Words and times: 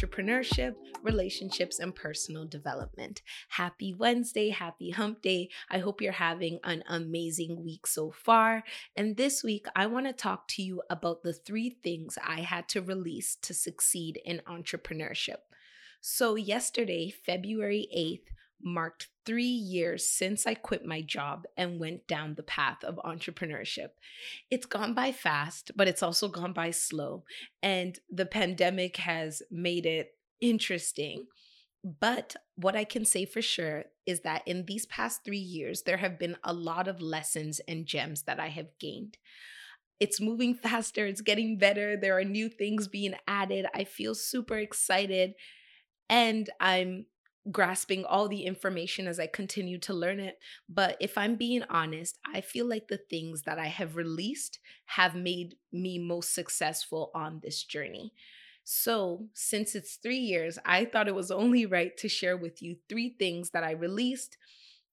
entrepreneurship, 0.00 0.74
relationships, 1.02 1.78
and 1.78 1.94
personal 1.94 2.46
development. 2.46 3.22
Happy 3.50 3.94
Wednesday, 3.94 4.50
happy 4.50 4.90
hump 4.90 5.22
day. 5.22 5.48
I 5.70 5.78
hope 5.78 6.00
you're 6.00 6.12
having 6.12 6.58
an 6.64 6.82
amazing 6.88 7.62
week 7.62 7.86
so 7.86 8.10
far. 8.10 8.62
And 8.96 9.16
this 9.16 9.44
week, 9.44 9.66
I 9.76 9.86
want 9.86 10.06
to 10.06 10.12
talk 10.12 10.48
to 10.48 10.62
you 10.62 10.82
about 10.90 11.22
the 11.22 11.32
three 11.32 11.70
things 11.82 12.18
I 12.26 12.40
had 12.40 12.68
to 12.70 12.82
release 12.82 13.36
to 13.42 13.54
succeed 13.54 14.20
in 14.24 14.42
entrepreneurship. 14.46 15.38
So, 16.00 16.34
yesterday, 16.34 17.10
February 17.10 17.86
8th, 17.94 18.32
marked 18.62 19.08
three 19.26 19.44
years 19.44 20.06
since 20.08 20.46
I 20.46 20.54
quit 20.54 20.84
my 20.84 21.02
job 21.02 21.44
and 21.56 21.80
went 21.80 22.06
down 22.06 22.34
the 22.34 22.42
path 22.42 22.82
of 22.84 23.00
entrepreneurship. 23.04 23.90
It's 24.50 24.66
gone 24.66 24.94
by 24.94 25.12
fast, 25.12 25.70
but 25.76 25.88
it's 25.88 26.02
also 26.02 26.28
gone 26.28 26.52
by 26.52 26.70
slow. 26.70 27.24
And 27.62 27.98
the 28.10 28.26
pandemic 28.26 28.96
has 28.98 29.42
made 29.50 29.86
it 29.86 30.14
interesting. 30.40 31.26
But 31.82 32.36
what 32.56 32.76
I 32.76 32.84
can 32.84 33.04
say 33.04 33.24
for 33.24 33.40
sure 33.40 33.84
is 34.06 34.20
that 34.20 34.42
in 34.46 34.66
these 34.66 34.86
past 34.86 35.24
three 35.24 35.38
years, 35.38 35.82
there 35.82 35.96
have 35.96 36.18
been 36.18 36.36
a 36.44 36.52
lot 36.52 36.88
of 36.88 37.00
lessons 37.00 37.60
and 37.66 37.86
gems 37.86 38.22
that 38.22 38.38
I 38.38 38.48
have 38.48 38.78
gained. 38.78 39.16
It's 39.98 40.20
moving 40.20 40.54
faster, 40.62 41.06
it's 41.06 41.20
getting 41.20 41.58
better. 41.58 41.96
There 41.96 42.18
are 42.18 42.24
new 42.24 42.48
things 42.48 42.88
being 42.88 43.14
added. 43.26 43.66
I 43.74 43.84
feel 43.84 44.14
super 44.14 44.58
excited. 44.58 45.34
And 46.08 46.50
I'm 46.58 47.06
grasping 47.50 48.04
all 48.04 48.28
the 48.28 48.44
information 48.44 49.06
as 49.06 49.18
I 49.18 49.26
continue 49.26 49.78
to 49.78 49.94
learn 49.94 50.20
it. 50.20 50.38
But 50.68 50.96
if 51.00 51.16
I'm 51.16 51.36
being 51.36 51.62
honest, 51.70 52.18
I 52.32 52.40
feel 52.40 52.66
like 52.66 52.88
the 52.88 53.00
things 53.10 53.42
that 53.42 53.58
I 53.58 53.66
have 53.66 53.96
released 53.96 54.58
have 54.86 55.14
made 55.14 55.56
me 55.72 55.98
most 55.98 56.34
successful 56.34 57.10
on 57.14 57.40
this 57.42 57.62
journey. 57.62 58.12
So, 58.64 59.26
since 59.32 59.74
it's 59.74 59.96
three 59.96 60.18
years, 60.18 60.58
I 60.64 60.84
thought 60.84 61.08
it 61.08 61.14
was 61.14 61.30
only 61.30 61.66
right 61.66 61.96
to 61.96 62.08
share 62.08 62.36
with 62.36 62.62
you 62.62 62.76
three 62.88 63.16
things 63.18 63.50
that 63.50 63.64
I 63.64 63.72
released 63.72 64.36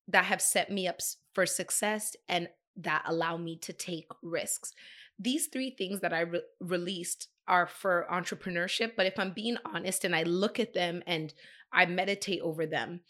that 0.08 0.26
have 0.26 0.42
set 0.42 0.72
me 0.72 0.88
up 0.88 1.00
for 1.34 1.46
success 1.46 2.16
and 2.30 2.48
that 2.78 3.04
allow 3.06 3.38
me 3.38 3.58
to 3.58 3.74
take 3.74 4.08
risks. 4.24 4.74
These 5.20 5.48
three 5.48 5.72
things 5.72 6.00
that 6.00 6.14
I 6.14 6.22
re- 6.22 6.42
released 6.60 7.28
are 7.48 7.68
for 7.68 8.08
entrepreneurship, 8.12 8.92
but 8.96 9.06
if 9.06 9.18
I'm 9.18 9.32
being 9.32 9.58
honest 9.66 10.04
and 10.04 10.16
I 10.16 10.24
look 10.24 10.60
at 10.60 10.74
them 10.74 11.02
and 11.08 11.34
I 11.72 11.86
meditate 11.86 12.42
over 12.42 12.66
them. 12.66 13.02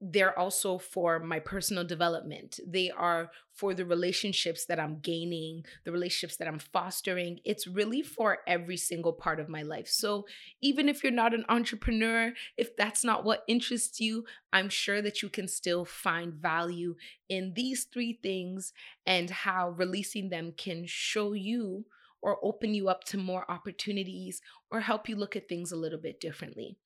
They're 0.00 0.38
also 0.38 0.76
for 0.76 1.18
my 1.18 1.38
personal 1.38 1.84
development. 1.84 2.60
They 2.66 2.90
are 2.90 3.30
for 3.54 3.72
the 3.72 3.86
relationships 3.86 4.66
that 4.66 4.78
I'm 4.78 4.98
gaining, 4.98 5.64
the 5.84 5.92
relationships 5.92 6.36
that 6.38 6.48
I'm 6.48 6.58
fostering. 6.58 7.38
It's 7.44 7.66
really 7.66 8.02
for 8.02 8.38
every 8.46 8.76
single 8.76 9.14
part 9.14 9.40
of 9.40 9.48
my 9.48 9.62
life. 9.62 9.88
So, 9.88 10.26
even 10.60 10.90
if 10.90 11.02
you're 11.02 11.12
not 11.12 11.32
an 11.32 11.46
entrepreneur, 11.48 12.32
if 12.58 12.76
that's 12.76 13.02
not 13.02 13.24
what 13.24 13.44
interests 13.48 13.98
you, 13.98 14.24
I'm 14.52 14.68
sure 14.68 15.00
that 15.00 15.22
you 15.22 15.30
can 15.30 15.48
still 15.48 15.86
find 15.86 16.34
value 16.34 16.96
in 17.28 17.54
these 17.54 17.84
three 17.84 18.18
things 18.22 18.74
and 19.06 19.30
how 19.30 19.70
releasing 19.70 20.28
them 20.28 20.52
can 20.54 20.84
show 20.86 21.32
you 21.32 21.86
or 22.24 22.38
open 22.42 22.72
you 22.74 22.88
up 22.88 23.04
to 23.04 23.18
more 23.18 23.48
opportunities 23.50 24.40
or 24.70 24.80
help 24.80 25.10
you 25.10 25.14
look 25.14 25.36
at 25.36 25.46
things 25.46 25.70
a 25.70 25.76
little 25.76 25.98
bit 25.98 26.18
differently. 26.18 26.78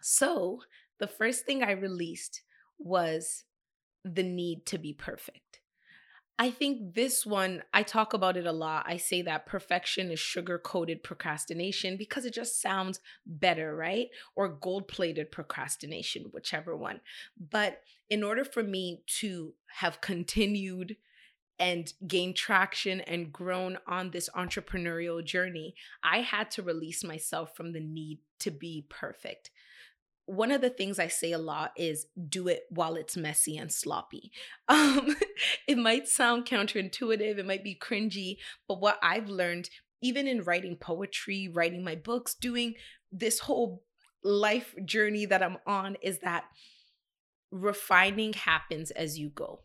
So, 0.00 0.60
the 1.00 1.08
first 1.08 1.44
thing 1.44 1.64
I 1.64 1.72
released 1.72 2.42
was 2.78 3.44
the 4.04 4.22
need 4.22 4.66
to 4.66 4.78
be 4.78 4.94
perfect. 4.94 5.60
I 6.38 6.50
think 6.50 6.94
this 6.94 7.26
one, 7.26 7.64
I 7.74 7.82
talk 7.82 8.14
about 8.14 8.36
it 8.36 8.46
a 8.46 8.52
lot. 8.52 8.84
I 8.86 8.98
say 8.98 9.20
that 9.22 9.46
perfection 9.46 10.12
is 10.12 10.20
sugar 10.20 10.58
coated 10.58 11.02
procrastination 11.02 11.96
because 11.98 12.24
it 12.24 12.32
just 12.32 12.62
sounds 12.62 13.00
better, 13.26 13.74
right? 13.74 14.08
Or 14.36 14.48
gold 14.48 14.86
plated 14.86 15.32
procrastination, 15.32 16.26
whichever 16.32 16.76
one. 16.76 17.00
But 17.50 17.82
in 18.08 18.22
order 18.22 18.44
for 18.44 18.62
me 18.62 19.02
to 19.18 19.54
have 19.80 20.00
continued 20.00 20.96
and 21.60 21.92
gain 22.08 22.34
traction 22.34 23.00
and 23.02 23.32
grown 23.32 23.78
on 23.86 24.10
this 24.10 24.28
entrepreneurial 24.30 25.24
journey, 25.24 25.76
I 26.02 26.22
had 26.22 26.50
to 26.52 26.62
release 26.62 27.04
myself 27.04 27.54
from 27.54 27.72
the 27.72 27.80
need 27.80 28.18
to 28.40 28.50
be 28.50 28.86
perfect 28.88 29.50
one 30.30 30.52
of 30.52 30.60
the 30.60 30.70
things 30.70 31.00
I 31.00 31.08
say 31.08 31.32
a 31.32 31.38
lot 31.38 31.72
is 31.76 32.06
do 32.28 32.46
it 32.46 32.62
while 32.70 32.94
it's 32.94 33.16
messy 33.16 33.56
and 33.56 33.70
sloppy. 33.72 34.30
Um, 34.68 35.16
it 35.66 35.76
might 35.76 36.06
sound 36.06 36.46
counterintuitive, 36.46 37.38
it 37.38 37.46
might 37.46 37.64
be 37.64 37.74
cringy, 37.74 38.36
but 38.68 38.80
what 38.80 38.98
I've 39.02 39.28
learned, 39.28 39.68
even 40.00 40.28
in 40.28 40.44
writing 40.44 40.76
poetry, 40.76 41.48
writing 41.52 41.82
my 41.82 41.96
books, 41.96 42.34
doing 42.34 42.74
this 43.10 43.40
whole 43.40 43.82
life 44.22 44.76
journey 44.84 45.26
that 45.26 45.42
I'm 45.42 45.56
on, 45.66 45.96
is 46.02 46.20
that 46.20 46.44
refining 47.50 48.32
happens 48.34 48.92
as 48.92 49.18
you 49.18 49.30
go. 49.30 49.62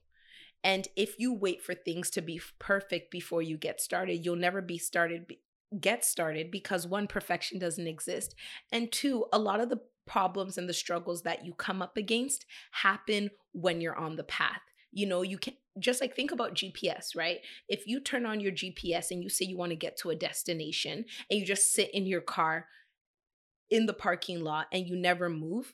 And 0.66 0.88
if 0.96 1.20
you 1.20 1.32
wait 1.32 1.62
for 1.62 1.76
things 1.76 2.10
to 2.10 2.22
be 2.22 2.42
perfect 2.58 3.12
before 3.12 3.44
you 3.44 3.56
get 3.56 3.80
started, 3.80 4.26
you'll 4.26 4.36
never 4.36 4.62
be 4.62 4.80
started 4.80 5.32
get 5.80 6.06
started 6.06 6.52
because 6.52 6.88
one 6.88 7.06
perfection 7.06 7.60
doesn't 7.60 7.88
exist 7.88 8.34
and 8.72 8.92
two 8.92 9.26
a 9.34 9.40
lot 9.40 9.60
of 9.60 9.70
the 9.70 9.82
problems 10.06 10.58
and 10.58 10.70
the 10.70 10.74
struggles 10.74 11.24
that 11.24 11.46
you 11.46 11.54
come 11.54 11.82
up 11.82 11.98
against 11.98 12.46
happen 12.72 13.30
when 13.52 13.82
you're 13.82 13.98
on 13.98 14.16
the 14.16 14.24
path. 14.24 14.62
You 14.92 15.06
know, 15.08 15.22
you 15.22 15.38
can 15.38 15.54
just 15.80 16.00
like 16.02 16.16
think 16.16 16.32
about 16.32 16.56
GPS, 16.56 17.16
right? 17.16 17.40
If 17.68 17.86
you 17.88 18.00
turn 18.00 18.26
on 18.26 18.40
your 18.40 18.54
GPS 18.54 19.12
and 19.12 19.22
you 19.22 19.30
say 19.30 19.46
you 19.46 19.58
want 19.58 19.72
to 19.72 19.76
get 19.76 19.98
to 19.98 20.12
a 20.12 20.16
destination 20.16 21.06
and 21.30 21.40
you 21.40 21.46
just 21.46 21.74
sit 21.74 21.94
in 21.94 22.06
your 22.06 22.22
car 22.22 22.68
in 23.70 23.86
the 23.86 23.94
parking 23.94 24.42
lot 24.42 24.68
and 24.72 24.88
you 24.88 24.96
never 24.96 25.30
move, 25.30 25.74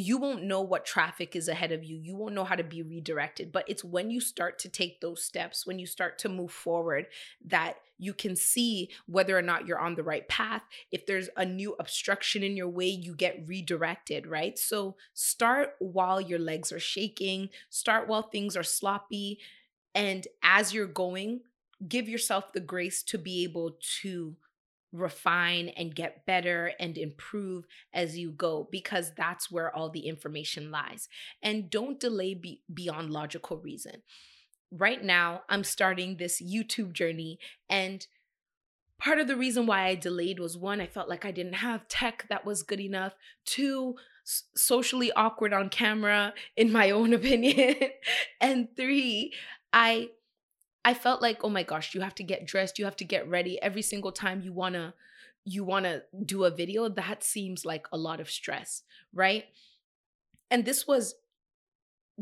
you 0.00 0.18
won't 0.18 0.44
know 0.44 0.60
what 0.60 0.84
traffic 0.84 1.36
is 1.36 1.48
ahead 1.48 1.72
of 1.72 1.84
you. 1.84 1.96
You 1.96 2.16
won't 2.16 2.34
know 2.34 2.44
how 2.44 2.54
to 2.54 2.64
be 2.64 2.82
redirected. 2.82 3.52
But 3.52 3.64
it's 3.68 3.84
when 3.84 4.10
you 4.10 4.20
start 4.20 4.58
to 4.60 4.68
take 4.68 5.00
those 5.00 5.22
steps, 5.22 5.66
when 5.66 5.78
you 5.78 5.86
start 5.86 6.18
to 6.20 6.28
move 6.28 6.52
forward, 6.52 7.06
that 7.44 7.76
you 7.98 8.14
can 8.14 8.34
see 8.34 8.90
whether 9.06 9.36
or 9.36 9.42
not 9.42 9.66
you're 9.66 9.78
on 9.78 9.94
the 9.94 10.02
right 10.02 10.26
path. 10.28 10.62
If 10.90 11.06
there's 11.06 11.28
a 11.36 11.44
new 11.44 11.76
obstruction 11.78 12.42
in 12.42 12.56
your 12.56 12.68
way, 12.68 12.88
you 12.88 13.14
get 13.14 13.46
redirected, 13.46 14.26
right? 14.26 14.58
So 14.58 14.96
start 15.12 15.74
while 15.78 16.20
your 16.20 16.38
legs 16.38 16.72
are 16.72 16.80
shaking, 16.80 17.50
start 17.68 18.08
while 18.08 18.22
things 18.22 18.56
are 18.56 18.62
sloppy. 18.62 19.38
And 19.94 20.26
as 20.42 20.72
you're 20.72 20.86
going, 20.86 21.40
give 21.86 22.08
yourself 22.08 22.52
the 22.52 22.60
grace 22.60 23.02
to 23.04 23.18
be 23.18 23.42
able 23.44 23.76
to 24.02 24.36
refine 24.92 25.68
and 25.68 25.94
get 25.94 26.26
better 26.26 26.72
and 26.80 26.98
improve 26.98 27.66
as 27.92 28.18
you 28.18 28.30
go 28.30 28.68
because 28.70 29.12
that's 29.16 29.50
where 29.50 29.74
all 29.74 29.88
the 29.88 30.06
information 30.06 30.70
lies. 30.70 31.08
And 31.42 31.70
don't 31.70 32.00
delay 32.00 32.34
be- 32.34 32.62
beyond 32.72 33.10
logical 33.10 33.58
reason. 33.58 34.02
Right 34.72 35.02
now, 35.02 35.42
I'm 35.48 35.64
starting 35.64 36.16
this 36.16 36.42
YouTube 36.42 36.92
journey 36.92 37.38
and 37.68 38.06
part 39.00 39.18
of 39.18 39.26
the 39.26 39.36
reason 39.36 39.66
why 39.66 39.86
I 39.86 39.94
delayed 39.94 40.38
was 40.38 40.56
one, 40.56 40.80
I 40.80 40.86
felt 40.86 41.08
like 41.08 41.24
I 41.24 41.30
didn't 41.30 41.54
have 41.54 41.88
tech 41.88 42.26
that 42.28 42.44
was 42.44 42.62
good 42.62 42.80
enough. 42.80 43.14
Two, 43.44 43.96
socially 44.24 45.10
awkward 45.12 45.52
on 45.52 45.70
camera, 45.70 46.34
in 46.56 46.70
my 46.70 46.90
own 46.90 47.12
opinion. 47.12 47.76
and 48.40 48.68
three, 48.76 49.32
I 49.72 50.10
I 50.84 50.94
felt 50.94 51.20
like, 51.20 51.44
oh 51.44 51.50
my 51.50 51.62
gosh, 51.62 51.94
you 51.94 52.00
have 52.00 52.14
to 52.16 52.22
get 52.22 52.46
dressed, 52.46 52.78
you 52.78 52.84
have 52.84 52.96
to 52.96 53.04
get 53.04 53.28
ready 53.28 53.60
every 53.62 53.82
single 53.82 54.12
time 54.12 54.40
you 54.40 54.52
wanna 54.52 54.94
you 55.44 55.64
wanna 55.64 56.02
do 56.24 56.44
a 56.44 56.50
video. 56.50 56.88
That 56.88 57.22
seems 57.24 57.64
like 57.64 57.86
a 57.92 57.98
lot 57.98 58.20
of 58.20 58.30
stress, 58.30 58.82
right? 59.12 59.44
And 60.50 60.64
this 60.64 60.86
was 60.86 61.14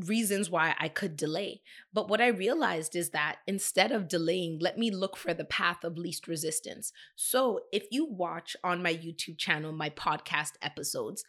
reasons 0.07 0.51
why 0.51 0.75
I 0.79 0.89
could 0.89 1.17
delay. 1.17 1.63
But 1.93 2.09
what 2.09 2.21
I 2.21 2.29
realized 2.29 2.95
is 2.95 3.11
that 3.11 3.39
instead 3.47 3.91
of 3.91 4.09
delaying, 4.09 4.59
let 4.61 4.79
me 4.79 4.91
look 4.91 5.17
for 5.17 5.35
the 5.35 5.45
path 5.45 5.83
of 5.83 5.99
least 5.99 6.29
resistance. 6.29 6.93
So 7.17 7.63
if 7.73 7.87
you 7.91 8.07
watch 8.07 8.57
on 8.63 8.83
my 8.83 8.93
YouTube 8.93 9.39
channel 9.39 9.73
my 9.73 9.91
podcast 9.91 10.53
episodes, 10.63 11.25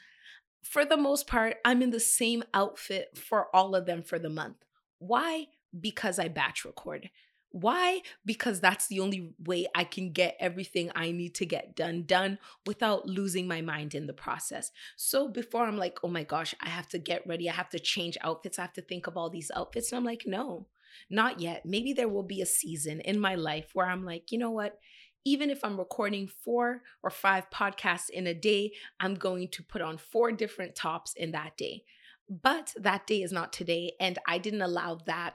for 0.62 0.86
the 0.86 0.98
most 0.98 1.26
part, 1.26 1.58
I'm 1.64 1.82
in 1.82 1.90
the 1.90 2.00
same 2.00 2.44
outfit 2.54 3.18
for 3.18 3.54
all 3.56 3.76
of 3.76 3.86
them 3.86 4.04
for 4.04 4.20
the 4.20 4.30
month. 4.30 4.58
Why? 5.00 5.48
Because 5.78 6.20
I 6.20 6.28
batch 6.28 6.66
record. 6.66 7.10
Why? 7.52 8.02
Because 8.26 8.60
that's 8.60 8.88
the 8.88 9.00
only 9.00 9.34
way 9.44 9.66
I 9.74 9.84
can 9.84 10.12
get 10.12 10.38
everything 10.40 10.92
I 10.94 11.12
need 11.12 11.34
to 11.36 11.48
get 11.48 11.76
done 11.76 12.04
done 12.04 12.38
without 12.68 13.08
losing 13.08 13.48
my 13.48 13.62
mind 13.62 13.96
in 13.96 14.06
the 14.06 14.14
process. 14.14 14.72
So 14.98 15.28
before 15.28 15.66
I'm 15.66 15.78
like, 15.78 16.00
oh 16.04 16.10
my 16.10 16.24
gosh, 16.24 16.54
I 16.62 16.70
have 16.70 16.88
to 16.90 17.00
get 17.00 17.26
ready, 17.26 17.50
I 17.50 17.54
have 17.54 17.70
to 17.70 17.80
change 17.80 18.18
outfits, 18.22 18.60
I 18.60 18.64
have 18.64 18.74
to 18.74 18.84
think 18.84 19.08
of 19.08 19.18
all 19.18 19.32
these 19.32 19.50
outfits. 19.56 19.92
And 19.92 19.98
I'm 19.98 20.06
like, 20.06 20.24
no, 20.28 20.68
not 21.10 21.40
yet. 21.40 21.66
Maybe 21.66 21.92
there 21.92 22.10
will 22.10 22.24
be 22.24 22.42
a 22.42 22.46
season 22.46 23.02
in 23.02 23.20
my 23.20 23.34
life 23.34 23.72
where 23.74 23.88
I'm 23.88 24.06
like, 24.06 24.32
you 24.32 24.38
know 24.38 24.52
what? 24.52 24.78
Even 25.26 25.50
if 25.50 25.64
I'm 25.64 25.78
recording 25.78 26.28
four 26.28 26.84
or 27.02 27.10
five 27.10 27.50
podcasts 27.50 28.10
in 28.10 28.28
a 28.28 28.34
day, 28.34 28.74
I'm 29.00 29.16
going 29.16 29.50
to 29.50 29.64
put 29.64 29.82
on 29.82 29.98
four 29.98 30.32
different 30.32 30.76
tops 30.76 31.14
in 31.16 31.32
that 31.32 31.58
day. 31.58 31.84
But 32.30 32.74
that 32.78 33.08
day 33.08 33.24
is 33.24 33.32
not 33.32 33.52
today. 33.52 33.94
And 34.00 34.20
I 34.28 34.38
didn't 34.38 34.62
allow 34.62 35.00
that 35.08 35.34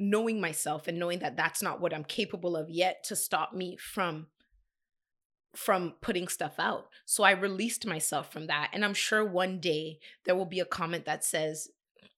knowing 0.00 0.40
myself 0.40 0.88
and 0.88 0.98
knowing 0.98 1.18
that 1.18 1.36
that's 1.36 1.62
not 1.62 1.80
what 1.80 1.92
I'm 1.92 2.04
capable 2.04 2.56
of 2.56 2.70
yet 2.70 3.04
to 3.04 3.14
stop 3.14 3.52
me 3.52 3.76
from 3.76 4.26
from 5.54 5.94
putting 6.00 6.28
stuff 6.28 6.54
out. 6.58 6.86
So 7.04 7.24
I 7.24 7.32
released 7.32 7.84
myself 7.84 8.32
from 8.32 8.46
that. 8.46 8.70
And 8.72 8.84
I'm 8.84 8.94
sure 8.94 9.24
one 9.24 9.58
day 9.58 9.98
there 10.24 10.36
will 10.36 10.46
be 10.46 10.60
a 10.60 10.64
comment 10.64 11.06
that 11.06 11.24
says, 11.24 11.68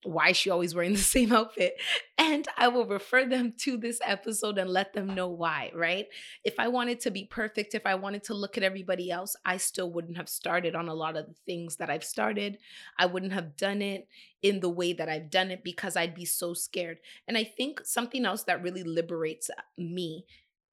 why 0.05 0.31
is 0.31 0.37
she 0.37 0.51
always 0.51 0.75
wearing 0.75 0.93
the 0.95 0.99
same 0.99 1.33
outfit? 1.33 1.75
And 2.19 2.47
I 2.57 2.69
will 2.69 2.87
refer 2.87 3.25
them 3.25 3.55
to 3.59 3.77
this 3.77 4.01
episode 4.05 4.59
and 4.59 4.71
let 4.71 4.93
them 4.93 5.15
know 5.15 5.29
why, 5.29 5.71
right? 5.75 6.07
If 6.45 6.55
I 6.59 6.69
wanted 6.69 7.01
to 7.01 7.11
be 7.11 7.25
perfect, 7.25 7.75
if 7.75 7.87
I 7.87 7.95
wanted 7.95 8.25
to 8.25 8.35
look 8.35 8.57
at 8.57 8.65
everybody 8.65 9.11
else, 9.11 9.37
I 9.45 9.57
still 9.57 9.91
wouldn't 9.91 10.17
have 10.17 10.29
started 10.29 10.75
on 10.75 10.89
a 10.89 10.95
lot 10.95 11.17
of 11.17 11.27
the 11.27 11.35
things 11.47 11.77
that 11.77 11.91
I've 11.91 12.05
started. 12.05 12.59
I 12.99 13.07
wouldn't 13.07 13.33
have 13.33 13.57
done 13.57 13.83
it 13.83 14.09
in 14.43 14.61
the 14.61 14.71
way 14.71 14.93
that 14.93 15.09
I've 15.09 15.31
done 15.31 15.51
it 15.51 15.63
because 15.63 15.97
I'd 15.97 16.15
be 16.15 16.25
so 16.25 16.55
scared. 16.55 16.99
And 17.29 17.39
I 17.39 17.45
think 17.45 17.81
something 17.85 18.25
else 18.25 18.45
that 18.45 18.63
really 18.63 18.83
liberates 18.83 19.51
me 19.79 20.27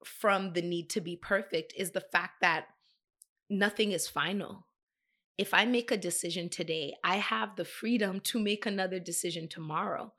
from 0.03 0.53
the 0.53 0.61
need 0.61 0.89
to 0.91 1.01
be 1.01 1.15
perfect 1.15 1.73
is 1.77 1.91
the 1.91 2.01
fact 2.01 2.41
that 2.41 2.67
nothing 3.49 3.91
is 3.91 4.07
final. 4.07 4.65
If 5.39 5.53
I 5.53 5.63
make 5.63 5.89
a 5.89 5.95
decision 5.95 6.49
today, 6.49 6.95
I 7.01 7.15
have 7.15 7.55
the 7.55 7.63
freedom 7.63 8.19
to 8.25 8.39
make 8.39 8.65
another 8.65 8.99
decision 8.99 9.47
tomorrow. 9.47 10.11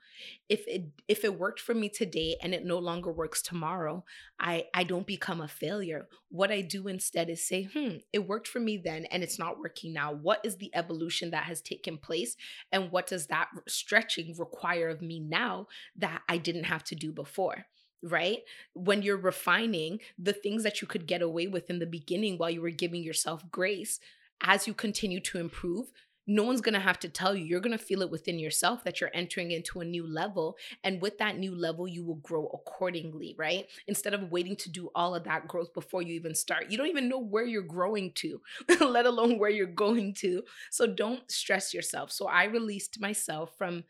If 0.49 0.67
it 0.67 0.87
if 1.09 1.25
it 1.25 1.39
worked 1.39 1.61
for 1.61 1.75
me 1.75 1.91
today 1.91 2.37
and 2.43 2.55
it 2.55 2.65
no 2.65 2.79
longer 2.79 3.13
works 3.13 3.43
tomorrow, 3.43 4.03
I 4.39 4.69
I 4.73 4.85
don't 4.85 5.07
become 5.07 5.43
a 5.43 5.47
failure. 5.49 6.09
What 6.31 6.51
I 6.51 6.63
do 6.63 6.89
instead 6.89 7.29
is 7.29 7.47
say, 7.47 7.65
"Hmm, 7.65 7.99
it 8.15 8.27
worked 8.27 8.49
for 8.49 8.61
me 8.61 8.79
then 8.79 9.05
and 9.11 9.23
it's 9.23 9.39
not 9.39 9.59
working 9.59 9.93
now. 9.93 10.11
What 10.11 10.41
is 10.43 10.57
the 10.57 10.75
evolution 10.75 11.31
that 11.33 11.45
has 11.45 11.61
taken 11.61 11.99
place 11.99 12.35
and 12.73 12.91
what 12.91 13.07
does 13.07 13.27
that 13.27 13.49
stretching 13.69 14.35
require 14.39 14.89
of 14.89 15.03
me 15.03 15.21
now 15.21 15.67
that 15.97 16.23
I 16.31 16.39
didn't 16.39 16.65
have 16.65 16.85
to 16.85 16.95
do 16.95 17.13
before?" 17.13 17.67
right? 18.03 18.39
When 18.73 19.03
you're 19.03 19.19
refining 19.19 20.01
the 20.19 20.33
things 20.33 20.63
that 20.63 20.81
you 20.81 20.89
could 20.89 21.07
get 21.07 21.21
away 21.21 21.49
with 21.49 21.69
in 21.69 21.81
the 21.81 21.87
beginning 21.87 22.39
while 22.39 22.49
you 22.49 22.63
were 22.63 22.71
giving 22.71 23.03
yourself 23.03 23.43
grace, 23.51 24.01
as 24.43 24.67
you 24.67 24.75
continue 24.75 25.21
to 25.21 25.39
improve, 25.39 25.91
no 26.27 26.45
one's 26.45 26.61
going 26.61 26.75
to 26.75 26.81
have 26.81 26.99
to 27.01 27.09
tell 27.09 27.35
you. 27.35 27.45
You're 27.45 27.61
going 27.61 27.77
to 27.77 27.85
feel 27.85 28.03
it 28.03 28.11
within 28.11 28.39
yourself 28.39 28.85
that 28.85 29.01
you're 29.01 29.11
entering 29.13 29.51
into 29.51 29.81
a 29.81 29.85
new 29.85 30.07
level. 30.07 30.57
And 30.85 31.03
with 31.03 31.19
that 31.19 31.39
new 31.39 31.55
level, 31.57 31.89
you 31.89 32.05
will 32.05 32.17
grow 32.17 32.47
accordingly, 32.55 33.35
right? 33.37 33.67
Instead 33.89 34.15
of 34.15 34.31
waiting 34.31 34.55
to 34.57 34.71
do 34.71 34.91
all 34.95 35.15
of 35.15 35.25
that 35.25 35.49
growth 35.49 35.75
before 35.75 36.03
you 36.03 36.15
even 36.15 36.35
start. 36.35 36.71
You 36.71 36.79
don't 36.79 36.87
even 36.87 37.09
know 37.09 37.19
where 37.19 37.45
you're 37.45 37.63
growing 37.63 38.13
to, 38.17 38.41
let 38.81 39.07
alone 39.07 39.39
where 39.39 39.51
you're 39.51 39.67
going 39.67 40.15
to. 40.19 40.45
So 40.71 40.87
don't 40.87 41.29
stress 41.31 41.75
yourself. 41.75 42.13
So 42.13 42.29
I 42.29 42.45
released 42.45 43.01
myself 43.01 43.51
from 43.59 43.83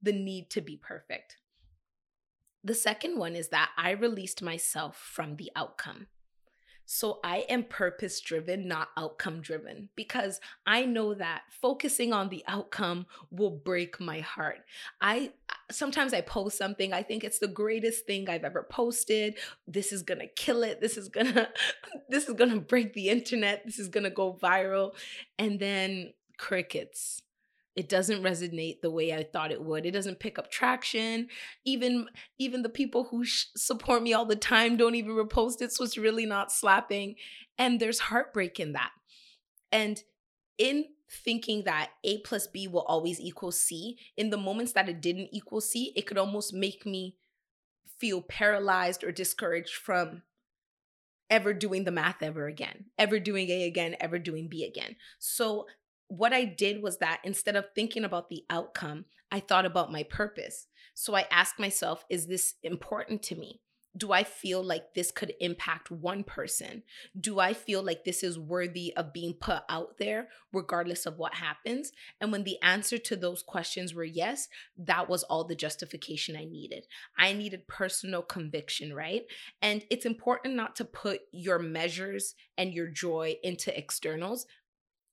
the 0.00 0.12
need 0.12 0.50
to 0.50 0.60
be 0.60 0.76
perfect. 0.76 1.38
The 2.62 2.74
second 2.74 3.18
one 3.18 3.34
is 3.34 3.48
that 3.48 3.70
I 3.76 3.90
released 3.90 4.42
myself 4.42 4.96
from 4.96 5.36
the 5.36 5.50
outcome. 5.56 6.06
So 6.90 7.20
I 7.22 7.44
am 7.50 7.64
purpose 7.64 8.18
driven, 8.18 8.66
not 8.66 8.88
outcome 8.96 9.42
driven, 9.42 9.90
because 9.94 10.40
I 10.66 10.86
know 10.86 11.12
that 11.12 11.42
focusing 11.60 12.14
on 12.14 12.30
the 12.30 12.42
outcome 12.48 13.04
will 13.30 13.50
break 13.50 14.00
my 14.00 14.20
heart. 14.20 14.60
I 14.98 15.32
sometimes 15.70 16.14
I 16.14 16.22
post 16.22 16.56
something, 16.56 16.94
I 16.94 17.02
think 17.02 17.24
it's 17.24 17.40
the 17.40 17.46
greatest 17.46 18.06
thing 18.06 18.30
I've 18.30 18.42
ever 18.42 18.66
posted. 18.70 19.36
This 19.66 19.92
is 19.92 20.02
going 20.02 20.20
to 20.20 20.28
kill 20.28 20.62
it. 20.62 20.80
This 20.80 20.96
is 20.96 21.10
going 21.10 21.26
to 21.34 21.50
this 22.08 22.26
is 22.26 22.34
going 22.34 22.52
to 22.52 22.60
break 22.60 22.94
the 22.94 23.10
internet. 23.10 23.66
This 23.66 23.78
is 23.78 23.88
going 23.88 24.04
to 24.04 24.10
go 24.10 24.38
viral. 24.42 24.92
And 25.38 25.60
then 25.60 26.14
crickets 26.38 27.20
it 27.78 27.88
doesn't 27.88 28.24
resonate 28.24 28.80
the 28.80 28.90
way 28.90 29.14
I 29.14 29.22
thought 29.22 29.52
it 29.52 29.62
would. 29.62 29.86
It 29.86 29.92
doesn't 29.92 30.18
pick 30.18 30.36
up 30.36 30.50
traction. 30.50 31.28
Even 31.64 32.06
even 32.36 32.62
the 32.62 32.68
people 32.68 33.04
who 33.04 33.24
sh- 33.24 33.44
support 33.56 34.02
me 34.02 34.12
all 34.12 34.24
the 34.26 34.34
time 34.34 34.76
don't 34.76 34.96
even 34.96 35.12
repost 35.12 35.62
it, 35.62 35.72
so 35.72 35.84
it's 35.84 35.96
really 35.96 36.26
not 36.26 36.50
slapping. 36.50 37.14
And 37.56 37.78
there's 37.78 38.00
heartbreak 38.00 38.58
in 38.58 38.72
that. 38.72 38.90
And 39.70 40.02
in 40.58 40.86
thinking 41.08 41.62
that 41.66 41.90
A 42.02 42.18
plus 42.22 42.48
B 42.48 42.66
will 42.66 42.82
always 42.82 43.20
equal 43.20 43.52
C, 43.52 43.96
in 44.16 44.30
the 44.30 44.36
moments 44.36 44.72
that 44.72 44.88
it 44.88 45.00
didn't 45.00 45.28
equal 45.30 45.60
C, 45.60 45.92
it 45.94 46.04
could 46.04 46.18
almost 46.18 46.52
make 46.52 46.84
me 46.84 47.14
feel 48.00 48.22
paralyzed 48.22 49.04
or 49.04 49.12
discouraged 49.12 49.74
from 49.74 50.22
ever 51.30 51.54
doing 51.54 51.84
the 51.84 51.92
math 51.92 52.24
ever 52.24 52.48
again, 52.48 52.86
ever 52.98 53.20
doing 53.20 53.48
A 53.50 53.68
again, 53.68 53.94
ever 54.00 54.18
doing 54.18 54.48
B 54.48 54.64
again. 54.64 54.96
So 55.20 55.66
what 56.08 56.32
I 56.32 56.44
did 56.44 56.82
was 56.82 56.98
that 56.98 57.20
instead 57.24 57.56
of 57.56 57.66
thinking 57.74 58.04
about 58.04 58.28
the 58.28 58.44
outcome, 58.50 59.04
I 59.30 59.40
thought 59.40 59.66
about 59.66 59.92
my 59.92 60.02
purpose. 60.02 60.66
So 60.94 61.14
I 61.14 61.26
asked 61.30 61.58
myself, 61.58 62.04
is 62.10 62.26
this 62.26 62.54
important 62.62 63.22
to 63.24 63.36
me? 63.36 63.60
Do 63.96 64.12
I 64.12 64.22
feel 64.22 64.62
like 64.62 64.94
this 64.94 65.10
could 65.10 65.32
impact 65.40 65.90
one 65.90 66.22
person? 66.22 66.82
Do 67.18 67.40
I 67.40 67.52
feel 67.52 67.82
like 67.82 68.04
this 68.04 68.22
is 68.22 68.38
worthy 68.38 68.92
of 68.96 69.12
being 69.12 69.34
put 69.34 69.62
out 69.68 69.98
there, 69.98 70.28
regardless 70.52 71.04
of 71.04 71.18
what 71.18 71.34
happens? 71.34 71.90
And 72.20 72.30
when 72.30 72.44
the 72.44 72.60
answer 72.62 72.98
to 72.98 73.16
those 73.16 73.42
questions 73.42 73.94
were 73.94 74.04
yes, 74.04 74.48
that 74.76 75.08
was 75.08 75.24
all 75.24 75.44
the 75.44 75.56
justification 75.56 76.36
I 76.36 76.44
needed. 76.44 76.86
I 77.18 77.32
needed 77.32 77.66
personal 77.66 78.22
conviction, 78.22 78.94
right? 78.94 79.24
And 79.62 79.84
it's 79.90 80.06
important 80.06 80.54
not 80.54 80.76
to 80.76 80.84
put 80.84 81.22
your 81.32 81.58
measures 81.58 82.34
and 82.56 82.72
your 82.72 82.88
joy 82.88 83.36
into 83.42 83.76
externals 83.76 84.46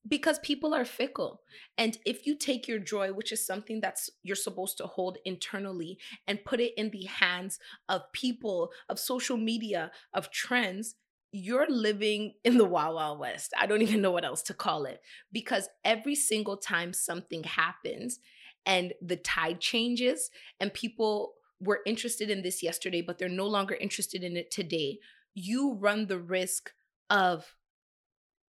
because 0.07 0.40
people 0.40 0.74
are 0.74 0.86
fickle 0.86 1.42
and 1.78 1.98
if 2.06 2.28
you 2.28 2.36
take 2.36 2.68
your 2.68 2.80
joy 2.80 3.12
which 3.12 3.31
is 3.31 3.46
something 3.46 3.80
that's 3.81 4.10
you're 4.24 4.36
supposed 4.36 4.78
to 4.78 4.86
hold 4.86 5.18
internally 5.25 5.98
and 6.28 6.46
put 6.46 6.60
it 6.60 6.74
in 6.78 6.90
the 6.92 7.06
hands 7.06 7.60
of 7.90 8.12
people 8.13 8.72
of 8.90 9.00
social 9.00 9.38
media 9.38 9.92
of 10.13 10.31
trends 10.31 10.96
you're 11.36 11.69
living 11.69 12.34
in 12.46 12.57
the 12.57 12.63
wild 12.63 12.96
wild 12.96 13.19
west. 13.19 13.54
I 13.60 13.66
don't 13.66 13.81
even 13.81 14.02
know 14.02 14.12
what 14.12 14.24
else 14.24 14.42
to 14.44 14.54
call 14.54 14.86
it 14.86 15.02
because 15.34 15.68
every 15.84 16.16
single 16.16 16.56
time 16.56 16.94
something 16.94 17.44
happens 17.44 18.19
and 18.66 18.94
the 19.02 19.18
tide 19.18 19.60
changes 19.60 20.30
and 20.62 20.74
people 20.74 21.34
were 21.60 21.81
interested 21.86 22.30
in 22.30 22.42
this 22.42 22.64
yesterday 22.64 23.02
but 23.02 23.18
they're 23.18 23.30
no 23.30 23.47
longer 23.47 23.76
interested 23.76 24.24
in 24.24 24.38
it 24.38 24.50
today 24.50 25.00
you 25.33 25.74
run 25.74 26.07
the 26.07 26.19
risk 26.19 26.71
of 27.09 27.56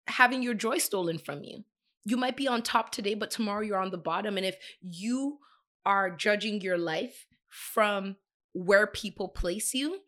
having 0.07 0.43
your 0.43 0.53
joy 0.53 0.77
stolen 0.77 1.17
from 1.17 1.43
you. 1.43 1.63
You 2.03 2.17
might 2.17 2.37
be 2.37 2.47
on 2.47 2.63
top 2.63 2.91
today, 2.91 3.13
but 3.13 3.31
tomorrow 3.31 3.61
you're 3.61 3.79
on 3.79 3.91
the 3.91 3.97
bottom. 3.97 4.37
And 4.37 4.45
if 4.45 4.57
you 4.81 5.39
are 5.85 6.09
judging 6.09 6.61
your 6.61 6.77
life 6.77 7.27
from 7.47 8.15
where 8.53 8.87
people 8.87 9.27
place 9.27 9.73
you, 9.73 9.99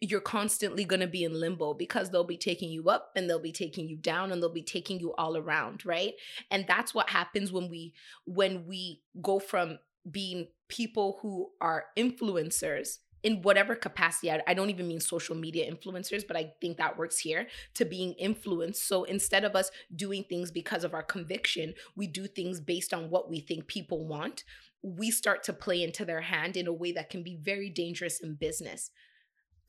you're 0.00 0.20
constantly 0.20 0.84
going 0.84 1.00
to 1.00 1.06
be 1.06 1.24
in 1.24 1.38
limbo 1.38 1.74
because 1.74 2.10
they'll 2.10 2.24
be 2.24 2.36
taking 2.36 2.70
you 2.70 2.88
up 2.88 3.10
and 3.14 3.28
they'll 3.28 3.38
be 3.38 3.52
taking 3.52 3.88
you 3.88 3.96
down 3.96 4.32
and 4.32 4.42
they'll 4.42 4.52
be 4.52 4.62
taking 4.62 4.98
you 5.00 5.14
all 5.14 5.36
around, 5.36 5.84
right? 5.86 6.14
And 6.50 6.64
that's 6.66 6.94
what 6.94 7.10
happens 7.10 7.52
when 7.52 7.68
we 7.70 7.94
when 8.26 8.66
we 8.66 9.02
go 9.22 9.38
from 9.38 9.78
being 10.10 10.48
people 10.68 11.18
who 11.22 11.50
are 11.60 11.86
influencers 11.96 12.98
in 13.24 13.40
whatever 13.40 13.74
capacity, 13.74 14.30
I, 14.30 14.42
I, 14.46 14.54
don't 14.54 14.68
even 14.70 14.86
mean 14.86 15.00
social 15.00 15.34
media 15.34 15.68
influencers, 15.68 16.26
but 16.26 16.36
I 16.36 16.52
think 16.60 16.76
that 16.76 16.98
works 16.98 17.18
here 17.18 17.48
to 17.74 17.86
being 17.86 18.12
influenced. 18.12 18.86
So 18.86 19.04
instead 19.04 19.44
of 19.44 19.56
us 19.56 19.70
doing 19.96 20.24
things 20.24 20.50
because 20.50 20.84
of 20.84 20.92
our 20.92 21.02
conviction, 21.02 21.72
we 21.96 22.06
do 22.06 22.26
things 22.26 22.60
based 22.60 22.92
on 22.92 23.08
what 23.08 23.30
we 23.30 23.40
think 23.40 23.66
people 23.66 24.06
want. 24.06 24.44
We 24.82 25.10
start 25.10 25.42
to 25.44 25.54
play 25.54 25.82
into 25.82 26.04
their 26.04 26.20
hand 26.20 26.56
in 26.58 26.66
a 26.66 26.72
way 26.72 26.92
that 26.92 27.08
can 27.08 27.22
be 27.22 27.36
very 27.36 27.70
dangerous 27.70 28.20
in 28.20 28.34
business. 28.34 28.90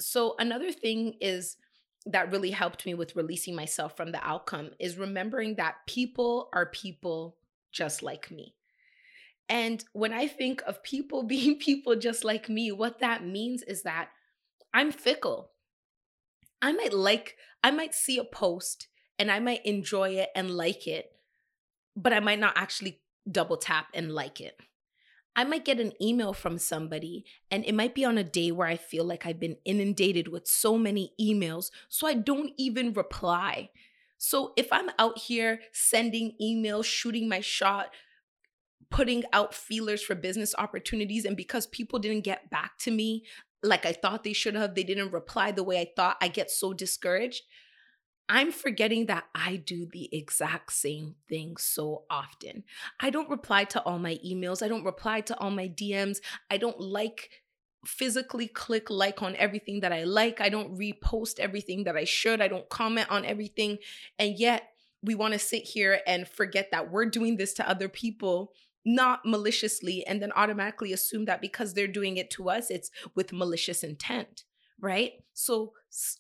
So 0.02 0.36
another 0.38 0.74
thing 0.74 1.16
is 1.22 1.56
that 2.06 2.32
really 2.32 2.52
helped 2.52 2.86
me 2.86 2.94
with 2.94 3.16
releasing 3.16 3.56
myself 3.56 3.96
from 3.96 4.12
the 4.12 4.24
outcome 4.28 4.72
is 4.80 4.98
remembering 4.98 5.56
that 5.56 5.76
people 5.88 6.50
are 6.52 6.68
people 6.68 7.38
just 7.72 8.04
like 8.04 8.30
me. 8.30 8.55
And 9.48 9.84
when 9.94 10.14
I 10.14 10.28
think 10.28 10.62
of 10.66 10.84
people 10.84 11.24
being 11.36 11.58
people 11.58 11.96
just 11.96 12.24
like 12.24 12.50
me, 12.50 12.72
what 12.72 13.00
that 13.00 13.26
means 13.26 13.64
is 13.64 13.84
that 13.84 14.10
I'm 14.74 14.92
fickle. 14.92 15.52
I 16.62 16.72
might 16.72 16.94
like, 16.94 17.36
I 17.64 17.72
might 17.72 17.94
see 17.94 18.18
a 18.18 18.24
post 18.24 18.88
and 19.18 19.32
I 19.32 19.40
might 19.40 19.66
enjoy 19.66 20.12
it 20.12 20.30
and 20.36 20.52
like 20.52 20.88
it, 20.88 21.12
but 21.96 22.14
I 22.14 22.20
might 22.20 22.40
not 22.40 22.58
actually 22.58 23.02
double 23.30 23.58
tap 23.58 23.88
and 23.94 24.14
like 24.14 24.42
it. 24.42 24.60
I 25.36 25.44
might 25.44 25.66
get 25.66 25.82
an 25.82 25.92
email 26.02 26.32
from 26.32 26.58
somebody, 26.58 27.26
and 27.52 27.66
it 27.66 27.76
might 27.76 27.94
be 27.94 28.06
on 28.06 28.18
a 28.18 28.24
day 28.24 28.52
where 28.52 28.68
I 28.68 28.78
feel 28.78 29.04
like 29.04 29.26
I've 29.26 29.40
been 29.40 29.58
inundated 29.66 30.30
with 30.30 30.48
so 30.48 30.78
many 30.78 31.12
emails, 31.20 31.72
so 31.90 32.08
I 32.08 32.14
don't 32.14 32.54
even 32.58 32.94
reply. 32.94 33.70
So 34.18 34.54
if 34.56 34.72
I'm 34.72 34.90
out 34.98 35.18
here 35.20 35.60
sending 35.74 36.36
emails, 36.42 36.86
shooting 36.86 37.28
my 37.28 37.42
shot, 37.42 37.90
putting 38.96 39.26
out 39.34 39.54
feelers 39.54 40.02
for 40.02 40.16
business 40.16 40.56
opportunities 40.58 41.26
and 41.26 41.36
because 41.36 41.68
people 41.68 42.00
didn't 42.00 42.24
get 42.24 42.50
back 42.50 42.78
to 42.78 42.90
me 42.90 43.26
like 43.62 43.86
I 43.86 43.92
thought 43.92 44.24
they 44.24 44.32
should 44.32 44.56
have, 44.56 44.74
they 44.74 44.84
didn't 44.84 45.12
reply 45.12 45.52
the 45.52 45.64
way 45.64 45.82
I 45.82 45.88
thought, 45.98 46.16
I 46.22 46.30
get 46.30 46.50
so 46.50 46.72
discouraged. 46.72 47.44
I'm 48.30 48.54
forgetting 48.54 49.08
that 49.08 49.26
I 49.36 49.58
do 49.58 49.86
the 49.86 50.08
exact 50.16 50.72
same 50.72 51.16
thing 51.28 51.58
so 51.58 52.04
often. 52.10 52.64
I 53.02 53.10
don't 53.10 53.30
reply 53.30 53.66
to 53.66 53.84
all 53.84 54.00
my 54.00 54.18
emails. 54.26 54.64
I 54.64 54.70
don't 54.70 54.86
reply 54.86 55.20
to 55.22 55.38
all 55.40 55.52
my 55.52 55.68
DMs. 55.68 56.20
I 56.50 56.56
don't 56.56 56.80
like 56.80 57.42
physically 57.86 58.48
click 58.48 58.90
like 58.90 59.22
on 59.22 59.36
everything 59.36 59.82
that 59.82 59.92
I 59.92 60.06
like. 60.06 60.40
I 60.40 60.48
don't 60.48 60.80
repost 60.80 61.40
everything 61.40 61.84
that 61.84 61.98
I 61.98 62.06
should. 62.06 62.40
I 62.40 62.48
don't 62.48 62.70
comment 62.70 63.12
on 63.12 63.26
everything. 63.26 63.78
And 64.18 64.40
yet, 64.40 64.70
we 65.04 65.14
want 65.14 65.34
to 65.34 65.40
sit 65.40 65.64
here 65.64 66.00
and 66.08 66.28
forget 66.28 66.70
that 66.72 66.92
we're 66.92 67.06
doing 67.06 67.38
this 67.38 67.54
to 67.54 67.70
other 67.70 67.88
people 67.88 68.54
not 68.86 69.26
maliciously 69.26 70.06
and 70.06 70.22
then 70.22 70.32
automatically 70.36 70.94
assume 70.94 71.26
that 71.26 71.42
because 71.42 71.74
they're 71.74 71.88
doing 71.88 72.18
it 72.18 72.30
to 72.30 72.50
us 72.50 72.70
it's 72.70 72.92
with 73.16 73.34
malicious 73.34 73.84
intent 73.84 74.44
right 74.80 75.24
so 75.34 75.74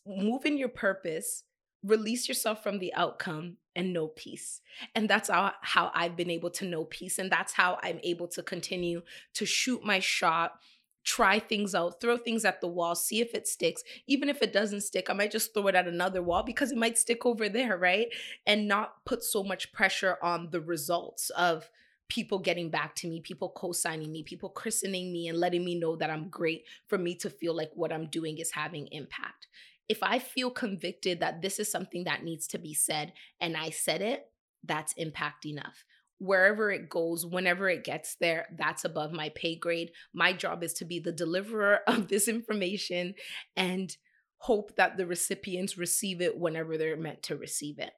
move 0.05 0.45
in 0.45 0.57
your 0.57 0.69
purpose 0.69 1.43
release 1.83 2.27
yourself 2.27 2.63
from 2.63 2.79
the 2.79 2.93
outcome 2.95 3.57
and 3.75 3.93
know 3.93 4.07
peace 4.07 4.61
and 4.95 5.07
that's 5.07 5.29
how, 5.29 5.51
how 5.61 5.91
i've 5.93 6.15
been 6.15 6.31
able 6.31 6.49
to 6.49 6.65
know 6.65 6.85
peace 6.85 7.19
and 7.19 7.31
that's 7.31 7.53
how 7.53 7.77
i'm 7.83 7.99
able 8.03 8.27
to 8.27 8.41
continue 8.41 9.01
to 9.33 9.45
shoot 9.45 9.83
my 9.83 9.99
shot 9.99 10.59
try 11.05 11.37
things 11.37 11.75
out, 11.75 12.01
throw 12.01 12.17
things 12.17 12.43
at 12.43 12.59
the 12.59 12.67
wall, 12.67 12.95
see 12.95 13.21
if 13.21 13.33
it 13.33 13.47
sticks. 13.47 13.83
Even 14.07 14.27
if 14.27 14.41
it 14.41 14.51
doesn't 14.51 14.81
stick, 14.81 15.09
I 15.09 15.13
might 15.13 15.31
just 15.31 15.53
throw 15.53 15.67
it 15.67 15.75
at 15.75 15.87
another 15.87 16.21
wall 16.21 16.43
because 16.43 16.71
it 16.71 16.77
might 16.77 16.97
stick 16.97 17.25
over 17.25 17.47
there, 17.47 17.77
right? 17.77 18.07
And 18.45 18.67
not 18.67 19.05
put 19.05 19.23
so 19.23 19.43
much 19.43 19.71
pressure 19.71 20.17
on 20.21 20.49
the 20.49 20.59
results 20.59 21.29
of 21.29 21.69
people 22.09 22.39
getting 22.39 22.69
back 22.69 22.95
to 22.95 23.07
me, 23.07 23.21
people 23.21 23.49
co 23.49 23.71
signing 23.71 24.11
me, 24.11 24.23
people 24.23 24.49
christening 24.49 25.11
me, 25.11 25.27
and 25.27 25.39
letting 25.39 25.65
me 25.65 25.79
know 25.79 25.95
that 25.95 26.09
I'm 26.09 26.29
great 26.29 26.63
for 26.87 26.97
me 26.97 27.15
to 27.15 27.29
feel 27.29 27.55
like 27.55 27.71
what 27.73 27.91
I'm 27.91 28.07
doing 28.07 28.37
is 28.37 28.51
having 28.51 28.87
impact. 28.91 29.47
If 29.87 30.01
I 30.01 30.19
feel 30.19 30.49
convicted 30.49 31.19
that 31.19 31.41
this 31.41 31.59
is 31.59 31.71
something 31.71 32.05
that 32.05 32.23
needs 32.23 32.47
to 32.47 32.57
be 32.57 32.73
said 32.73 33.13
and 33.39 33.55
I 33.55 33.69
said 33.69 34.01
it, 34.01 34.25
that's 34.63 34.93
impact 34.93 35.45
enough 35.45 35.85
wherever 36.17 36.71
it 36.71 36.89
goes, 36.89 37.25
whenever 37.25 37.69
it 37.69 37.83
gets 37.83 38.15
there, 38.15 38.47
that's 38.57 38.85
above 38.85 39.11
my 39.11 39.29
pay 39.29 39.55
grade. 39.55 39.91
My 40.13 40.33
job 40.33 40.63
is 40.63 40.73
to 40.75 40.85
be 40.85 40.99
the 40.99 41.11
deliverer 41.11 41.79
of 41.87 42.07
this 42.07 42.27
information 42.27 43.15
and 43.55 43.95
hope 44.37 44.75
that 44.75 44.97
the 44.97 45.07
recipients 45.07 45.77
receive 45.77 46.21
it 46.21 46.37
whenever 46.37 46.77
they're 46.77 46.97
meant 46.97 47.23
to 47.23 47.35
receive 47.35 47.79
it. 47.79 47.91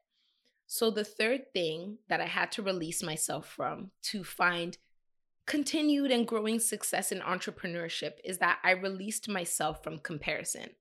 So, 0.67 0.91
the 0.91 1.05
third 1.05 1.53
thing 1.53 1.99
that 2.09 2.19
I 2.19 2.25
had 2.25 2.51
to 2.53 2.61
release 2.61 3.01
myself 3.01 3.47
from 3.47 3.91
to 4.03 4.23
find 4.25 4.77
continued 5.45 6.11
and 6.11 6.27
growing 6.27 6.59
success 6.59 7.11
in 7.11 7.19
entrepreneurship 7.21 8.15
is 8.25 8.39
that 8.39 8.59
I 8.65 8.71
released 8.71 9.29
myself 9.29 9.81
from 9.81 9.99
comparison. 9.99 10.71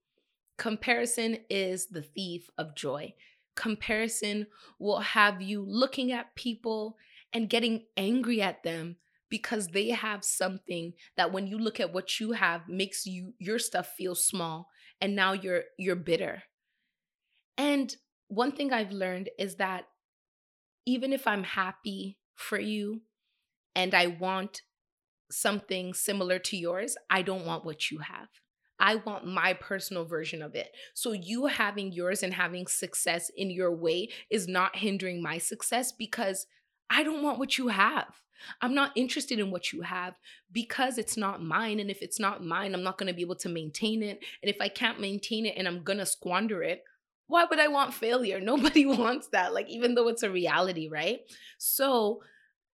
Comparison 0.58 1.38
is 1.48 1.86
the 1.86 2.02
thief 2.02 2.50
of 2.58 2.74
joy. 2.74 3.14
Comparison 3.54 4.48
will 4.80 4.98
have 4.98 5.40
you 5.40 5.62
looking 5.62 6.10
at 6.10 6.34
people 6.34 6.96
and 7.32 7.48
getting 7.48 7.84
angry 7.96 8.42
at 8.42 8.64
them 8.64 8.96
because 9.28 9.68
they 9.68 9.90
have 9.90 10.24
something 10.24 10.94
that 11.16 11.32
when 11.32 11.46
you 11.46 11.58
look 11.58 11.78
at 11.78 11.92
what 11.92 12.18
you 12.18 12.32
have 12.32 12.68
makes 12.68 13.06
you 13.06 13.34
your 13.38 13.58
stuff 13.58 13.88
feel 13.96 14.14
small 14.16 14.68
and 15.00 15.14
now 15.14 15.32
you're 15.32 15.64
you're 15.78 15.96
bitter. 15.96 16.42
And 17.56 17.94
one 18.28 18.52
thing 18.52 18.72
I've 18.72 18.92
learned 18.92 19.30
is 19.38 19.56
that 19.56 19.86
even 20.84 21.12
if 21.12 21.26
I'm 21.26 21.44
happy 21.44 22.18
for 22.34 22.58
you 22.58 23.02
and 23.74 23.94
I 23.94 24.06
want 24.06 24.62
something 25.30 25.94
similar 25.94 26.38
to 26.38 26.56
yours, 26.56 26.96
I 27.10 27.22
don't 27.22 27.44
want 27.44 27.64
what 27.64 27.90
you 27.90 27.98
have. 27.98 28.28
I 28.78 28.96
want 28.96 29.26
my 29.26 29.54
personal 29.54 30.04
version 30.04 30.42
of 30.42 30.54
it. 30.54 30.68
So, 30.94 31.12
you 31.12 31.46
having 31.46 31.92
yours 31.92 32.22
and 32.22 32.34
having 32.34 32.66
success 32.66 33.30
in 33.34 33.50
your 33.50 33.74
way 33.74 34.10
is 34.30 34.46
not 34.46 34.76
hindering 34.76 35.22
my 35.22 35.38
success 35.38 35.92
because 35.92 36.46
I 36.90 37.02
don't 37.02 37.22
want 37.22 37.38
what 37.38 37.56
you 37.56 37.68
have. 37.68 38.20
I'm 38.60 38.74
not 38.74 38.92
interested 38.94 39.38
in 39.38 39.50
what 39.50 39.72
you 39.72 39.80
have 39.80 40.14
because 40.52 40.98
it's 40.98 41.16
not 41.16 41.42
mine. 41.42 41.80
And 41.80 41.90
if 41.90 42.02
it's 42.02 42.20
not 42.20 42.44
mine, 42.44 42.74
I'm 42.74 42.82
not 42.82 42.98
going 42.98 43.06
to 43.06 43.14
be 43.14 43.22
able 43.22 43.36
to 43.36 43.48
maintain 43.48 44.02
it. 44.02 44.20
And 44.42 44.50
if 44.50 44.60
I 44.60 44.68
can't 44.68 45.00
maintain 45.00 45.46
it 45.46 45.54
and 45.56 45.66
I'm 45.66 45.82
going 45.82 45.98
to 45.98 46.06
squander 46.06 46.62
it, 46.62 46.84
why 47.26 47.44
would 47.44 47.58
I 47.58 47.68
want 47.68 47.94
failure? 47.94 48.40
Nobody 48.42 48.86
wants 48.86 49.28
that, 49.28 49.54
like, 49.54 49.68
even 49.68 49.94
though 49.94 50.08
it's 50.08 50.22
a 50.22 50.30
reality, 50.30 50.88
right? 50.88 51.20
So, 51.58 52.22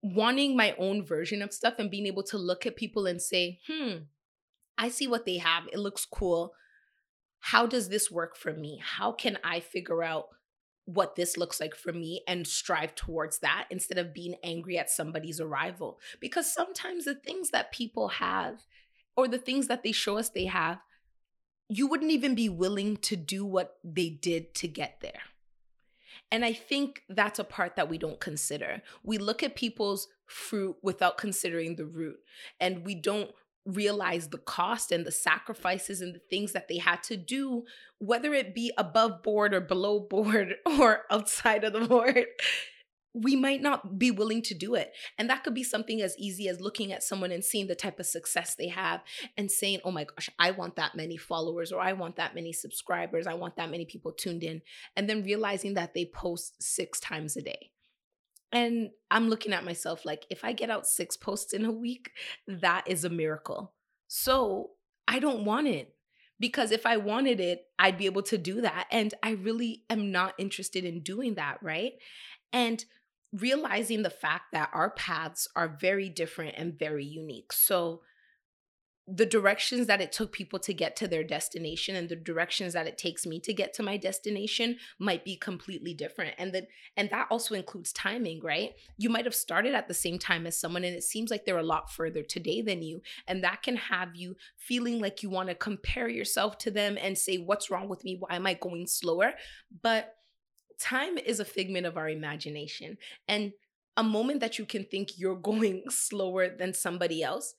wanting 0.03 0.57
my 0.57 0.75
own 0.79 1.05
version 1.05 1.43
of 1.43 1.53
stuff 1.53 1.75
and 1.79 1.91
being 1.91 2.07
able 2.07 2.25
to 2.25 2.39
look 2.39 2.67
at 2.67 2.77
people 2.77 3.07
and 3.07 3.23
say, 3.23 3.61
hmm, 3.69 3.99
I 4.77 4.89
see 4.89 5.07
what 5.07 5.25
they 5.25 5.39
have. 5.39 5.65
It 5.73 5.79
looks 5.79 6.05
cool. 6.05 6.55
How 7.39 7.67
does 7.67 7.89
this 7.89 8.11
work 8.11 8.37
for 8.37 8.53
me? 8.53 8.81
How 8.83 9.13
can 9.13 9.39
I 9.45 9.61
figure 9.61 10.03
out 10.03 10.27
what 10.85 11.17
this 11.17 11.37
looks 11.37 11.61
like 11.61 11.75
for 11.75 11.93
me 11.93 12.23
and 12.27 12.47
strive 12.47 12.95
towards 12.95 13.39
that 13.39 13.67
instead 13.71 13.99
of 13.99 14.15
being 14.15 14.35
angry 14.43 14.79
at 14.79 14.91
somebody's 14.91 15.41
arrival. 15.41 15.99
Because 16.21 16.53
sometimes 16.53 17.05
the 17.05 17.15
things 17.15 17.51
that 17.51 17.73
people 17.73 18.09
have 18.09 18.63
or 19.17 19.29
the 19.29 19.39
things 19.39 19.69
that 19.69 19.83
they 19.83 19.93
show 19.93 20.19
us 20.19 20.31
they 20.31 20.47
have, 20.47 20.79
you 21.69 21.87
wouldn't 21.87 22.11
even 22.11 22.35
be 22.35 22.49
willing 22.49 22.97
to 22.99 23.17
do 23.17 23.45
what 23.45 23.77
they 23.83 24.09
did 24.09 24.55
to 24.57 24.69
get 24.69 24.99
there. 25.01 25.23
And 26.31 26.45
I 26.45 26.53
think 26.55 27.03
that's 27.09 27.39
a 27.39 27.45
part 27.45 27.77
that 27.77 27.91
we 27.91 27.99
don't 27.99 28.19
consider. 28.19 28.83
We 29.03 29.19
look 29.19 29.43
at 29.43 29.55
people's 29.55 30.09
fruit 30.27 30.77
without 30.83 31.19
considering 31.19 31.77
the 31.77 31.85
root, 31.85 32.21
and 32.59 32.85
we 32.85 32.95
don't 32.95 33.31
realize 33.65 34.29
the 34.29 34.39
cost 34.39 34.91
and 34.91 35.07
the 35.07 35.13
sacrifices 35.13 36.01
and 36.01 36.15
the 36.15 36.23
things 36.31 36.53
that 36.53 36.69
they 36.69 36.79
had 36.79 37.03
to 37.05 37.17
do, 37.17 37.65
whether 37.99 38.35
it 38.35 38.55
be 38.55 38.73
above 38.77 39.23
board 39.23 39.55
or 39.55 39.61
below 39.61 40.01
board 40.01 40.57
or 40.67 41.03
outside 41.11 41.65
of 41.65 41.73
the 41.73 41.87
board, 41.87 42.25
we 43.15 43.37
might 43.37 43.61
not 43.61 43.99
be 43.99 44.11
willing 44.11 44.43
to 44.43 44.55
do 44.55 44.75
it. 44.75 44.93
And 45.19 45.29
that 45.29 45.45
could 45.45 45.55
be 45.55 45.63
something 45.65 46.01
as 46.01 46.17
easy 46.19 46.49
as 46.49 46.61
looking 46.61 46.93
at 46.93 47.03
someone 47.03 47.31
and 47.31 47.45
seeing 47.45 47.67
the 47.67 47.75
type 47.75 48.01
of 48.01 48.07
success 48.07 48.55
they 48.55 48.69
have 48.69 49.03
and 49.37 49.51
saying, 49.51 49.81
oh 49.85 49.91
my 49.91 50.05
gosh, 50.05 50.31
I 50.39 50.51
want 50.53 50.77
that 50.77 50.95
many 50.95 51.17
followers 51.17 51.73
or 51.73 51.81
I 51.81 51.93
want 51.93 52.17
that 52.17 52.35
many 52.35 52.53
subscribers. 52.53 53.27
I 53.27 53.35
want 53.35 53.57
that 53.57 53.71
many 53.71 53.85
people 53.85 54.13
tuned 54.13 54.43
in. 54.43 54.63
And 54.97 55.09
then 55.11 55.25
realizing 55.25 55.75
that 55.75 55.93
they 55.93 56.07
post 56.07 56.63
six 56.63 57.01
times 57.01 57.37
a 57.37 57.43
day 57.43 57.71
and 58.53 58.91
I'm 59.11 59.29
looking 59.29 59.55
at 59.55 59.65
myself 59.65 60.05
like, 60.05 60.27
if 60.29 60.45
I 60.45 60.53
get 60.53 60.71
out 60.71 60.87
six 60.87 61.17
posts 61.17 61.55
in 61.55 61.65
a 61.65 61.73
week, 61.73 62.13
that 62.47 62.85
is 62.87 63.05
a 63.05 63.11
miracle. 63.11 63.73
So 64.09 64.73
I 65.09 65.19
don't 65.19 65.47
want 65.47 65.69
it 65.69 65.95
because 66.39 66.71
if 66.71 66.85
I 66.85 66.99
wanted 66.99 67.41
it, 67.41 67.65
I'd 67.79 67.97
be 67.97 68.07
able 68.07 68.23
to 68.25 68.37
do 68.37 68.61
that. 68.61 68.87
And 68.91 69.15
I 69.23 69.31
really 69.31 69.85
am 69.89 70.13
not 70.13 70.35
interested 70.39 70.85
in 70.85 71.01
doing 71.01 71.35
that, 71.37 71.59
right? 71.63 71.95
And 72.53 72.85
realizing 73.33 74.03
the 74.03 74.11
fact 74.11 74.53
that 74.53 74.71
our 74.73 74.91
paths 74.91 75.49
are 75.57 75.69
very 75.69 76.09
different 76.09 76.55
and 76.57 76.79
very 76.79 77.05
unique. 77.05 77.53
So 77.53 78.03
the 79.09 79.27
directions 79.27 79.89
that 79.89 80.01
it 80.01 80.13
took 80.13 80.31
people 80.31 80.61
to 80.61 80.73
get 80.73 80.95
to 80.95 81.09
their 81.09 81.25
destination 81.25 81.97
and 81.97 82.09
the 82.09 82.15
directions 82.15 82.73
that 82.73 82.87
it 82.87 82.97
takes 82.97 83.27
me 83.27 83.41
to 83.41 83.53
get 83.53 83.75
to 83.75 83.83
my 83.83 83.97
destination 83.97 84.77
might 85.01 85.25
be 85.25 85.37
completely 85.37 85.93
different. 85.93 86.35
And 86.39 86.55
that 86.55 86.69
and 86.97 87.11
that 87.11 87.27
also 87.29 87.55
includes 87.57 87.93
timing 87.93 88.41
right? 88.43 88.75
You 88.99 89.11
might 89.11 89.25
have 89.25 89.35
started 89.35 89.75
at 89.75 89.89
the 89.89 89.95
same 89.95 90.19
time 90.19 90.47
as 90.47 90.59
someone 90.59 90.85
and 90.85 90.95
it 90.95 91.03
seems 91.03 91.31
like 91.31 91.45
they're 91.45 91.59
a 91.59 91.65
lot 91.65 91.93
further 91.93 92.23
today 92.23 92.63
than 92.63 92.83
you 92.83 93.03
and 93.27 93.43
that 93.43 93.63
can 93.63 93.77
have 93.77 94.15
you 94.15 94.37
feeling 94.57 95.01
like 95.01 95.23
you 95.23 95.31
want 95.31 95.49
to 95.49 95.55
compare 95.57 96.09
yourself 96.09 96.57
to 96.59 96.71
them 96.71 96.97
and 97.01 97.19
say 97.19 97.39
what's 97.39 97.71
wrong 97.71 97.89
with 97.89 98.05
me? 98.05 98.17
Why 98.19 98.37
am 98.37 98.47
i 98.47 98.55
going 98.55 98.87
slower? 98.87 99.33
But 99.83 100.15
time 100.83 101.17
is 101.19 101.41
a 101.41 101.45
figment 101.45 101.87
of 101.87 101.97
our 101.97 102.09
imagination 102.09 102.99
and 103.29 103.53
a 103.97 104.03
moment 104.03 104.41
that 104.41 104.59
you 104.59 104.65
can 104.65 104.85
think 104.85 105.19
you're 105.19 105.37
going 105.37 105.83
slower 105.89 106.49
than 106.49 106.75
somebody 106.75 107.23
else 107.23 107.55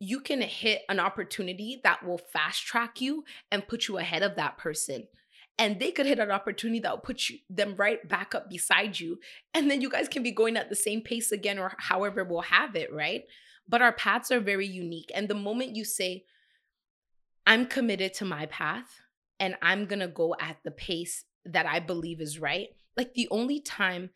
you 0.00 0.20
can 0.20 0.40
hit 0.40 0.82
an 0.88 1.00
opportunity 1.00 1.80
that 1.82 2.06
will 2.06 2.18
fast 2.18 2.64
track 2.64 3.00
you 3.00 3.24
and 3.50 3.66
put 3.66 3.88
you 3.88 3.98
ahead 3.98 4.22
of 4.22 4.36
that 4.36 4.56
person 4.56 5.08
and 5.58 5.80
they 5.80 5.90
could 5.90 6.06
hit 6.06 6.20
an 6.20 6.30
opportunity 6.30 6.78
that 6.78 6.92
will 6.92 6.98
put 6.98 7.28
you 7.28 7.38
them 7.50 7.74
right 7.76 8.08
back 8.08 8.34
up 8.34 8.48
beside 8.48 8.98
you 9.00 9.18
and 9.54 9.70
then 9.70 9.80
you 9.80 9.90
guys 9.90 10.08
can 10.08 10.22
be 10.22 10.30
going 10.30 10.56
at 10.56 10.68
the 10.68 10.76
same 10.76 11.00
pace 11.00 11.32
again 11.32 11.58
or 11.58 11.72
however 11.78 12.22
we'll 12.22 12.42
have 12.42 12.76
it 12.76 12.92
right? 12.92 13.24
But 13.68 13.82
our 13.82 13.92
paths 13.92 14.30
are 14.30 14.40
very 14.40 14.66
unique 14.66 15.10
and 15.14 15.28
the 15.28 15.34
moment 15.34 15.76
you 15.76 15.84
say 15.84 16.24
i'm 17.48 17.66
committed 17.66 18.12
to 18.14 18.24
my 18.24 18.46
path 18.46 19.00
and 19.40 19.56
i'm 19.62 19.86
going 19.86 20.00
to 20.00 20.08
go 20.08 20.34
at 20.38 20.58
the 20.64 20.70
pace 20.70 21.24
that 21.52 21.66
i 21.66 21.80
believe 21.80 22.20
is 22.20 22.38
right 22.38 22.68
like 22.96 23.14
the 23.14 23.28
only 23.30 23.60
time 23.60 24.10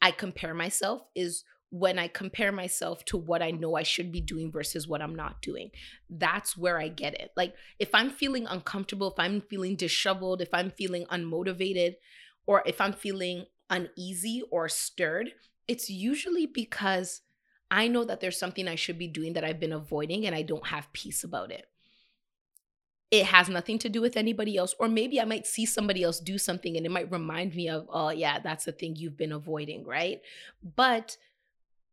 i 0.00 0.10
compare 0.10 0.54
myself 0.54 1.02
is 1.14 1.44
when 1.70 1.98
I 1.98 2.08
compare 2.08 2.52
myself 2.52 3.04
to 3.06 3.16
what 3.16 3.42
I 3.42 3.50
know 3.50 3.74
I 3.74 3.82
should 3.82 4.12
be 4.12 4.20
doing 4.20 4.52
versus 4.52 4.86
what 4.86 5.02
I'm 5.02 5.14
not 5.14 5.42
doing. 5.42 5.70
That's 6.08 6.56
where 6.56 6.78
I 6.78 6.88
get 6.88 7.14
it. 7.14 7.32
Like 7.36 7.54
if 7.78 7.94
I'm 7.94 8.10
feeling 8.10 8.46
uncomfortable, 8.46 9.10
if 9.10 9.18
I'm 9.18 9.40
feeling 9.40 9.74
disheveled, 9.76 10.40
if 10.40 10.54
I'm 10.54 10.70
feeling 10.70 11.06
unmotivated, 11.06 11.96
or 12.46 12.62
if 12.66 12.80
I'm 12.80 12.92
feeling 12.92 13.46
uneasy 13.68 14.42
or 14.50 14.68
stirred, 14.68 15.32
it's 15.66 15.90
usually 15.90 16.46
because 16.46 17.22
I 17.70 17.88
know 17.88 18.04
that 18.04 18.20
there's 18.20 18.38
something 18.38 18.68
I 18.68 18.76
should 18.76 18.98
be 18.98 19.08
doing 19.08 19.32
that 19.32 19.44
I've 19.44 19.58
been 19.58 19.72
avoiding 19.72 20.24
and 20.24 20.34
I 20.34 20.42
don't 20.42 20.68
have 20.68 20.92
peace 20.92 21.24
about 21.24 21.50
it. 21.50 21.66
It 23.10 23.26
has 23.26 23.48
nothing 23.48 23.78
to 23.80 23.88
do 23.88 24.00
with 24.00 24.16
anybody 24.16 24.56
else. 24.56 24.74
Or 24.78 24.88
maybe 24.88 25.20
I 25.20 25.24
might 25.24 25.46
see 25.46 25.64
somebody 25.64 26.02
else 26.02 26.18
do 26.18 26.38
something 26.38 26.76
and 26.76 26.84
it 26.84 26.90
might 26.90 27.10
remind 27.10 27.54
me 27.54 27.68
of, 27.68 27.86
oh, 27.88 28.10
yeah, 28.10 28.40
that's 28.40 28.64
the 28.64 28.72
thing 28.72 28.96
you've 28.96 29.16
been 29.16 29.32
avoiding, 29.32 29.84
right? 29.84 30.20
But 30.62 31.16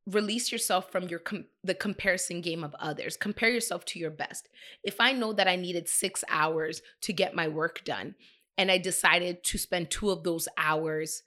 release 0.06 0.52
yourself 0.52 0.92
from 0.92 1.08
your 1.08 1.20
com- 1.20 1.46
the 1.64 1.74
comparison 1.74 2.42
game 2.42 2.62
of 2.62 2.76
others 2.78 3.16
compare 3.16 3.50
yourself 3.50 3.86
to 3.86 3.98
your 3.98 4.12
best 4.12 4.50
if 4.84 5.00
i 5.00 5.14
know 5.14 5.32
that 5.32 5.48
i 5.48 5.56
needed 5.56 5.88
6 5.88 6.26
hours 6.28 6.82
to 7.00 7.14
get 7.14 7.34
my 7.34 7.48
work 7.48 7.86
done 7.86 8.14
and 8.58 8.70
i 8.70 8.78
decided 8.78 9.46
to 9.46 9.58
spend 9.58 9.90
2 9.90 10.10
of 10.10 10.26
those 10.26 10.50
hours 10.58 11.24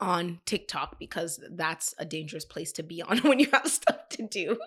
on 0.00 0.40
TikTok 0.44 0.98
because 0.98 1.40
that's 1.52 1.94
a 1.98 2.04
dangerous 2.04 2.44
place 2.44 2.72
to 2.72 2.82
be 2.82 3.02
on 3.02 3.18
when 3.22 3.38
you 3.38 3.48
have 3.52 3.66
stuff 3.68 4.08
to 4.10 4.26
do. 4.26 4.58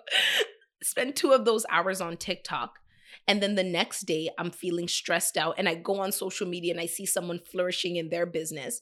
Spend 0.82 1.16
2 1.16 1.32
of 1.32 1.44
those 1.44 1.64
hours 1.70 2.00
on 2.00 2.16
TikTok 2.16 2.78
and 3.26 3.42
then 3.42 3.54
the 3.54 3.64
next 3.64 4.02
day 4.02 4.30
I'm 4.38 4.50
feeling 4.50 4.88
stressed 4.88 5.36
out 5.36 5.54
and 5.58 5.68
I 5.68 5.74
go 5.74 6.00
on 6.00 6.12
social 6.12 6.46
media 6.46 6.72
and 6.72 6.80
I 6.80 6.86
see 6.86 7.06
someone 7.06 7.40
flourishing 7.40 7.96
in 7.96 8.08
their 8.08 8.26
business. 8.26 8.80